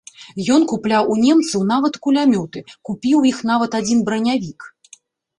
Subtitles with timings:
[0.53, 4.59] Ён купляў у немцаў нават кулямёты, купіў у іх нават адзін бранявік!